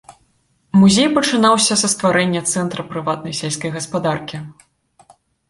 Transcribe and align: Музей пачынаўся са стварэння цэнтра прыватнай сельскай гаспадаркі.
Музей 0.83 1.09
пачынаўся 1.17 1.73
са 1.81 1.87
стварэння 1.93 2.41
цэнтра 2.55 2.87
прыватнай 2.95 3.37
сельскай 3.43 3.71
гаспадаркі. 3.79 4.37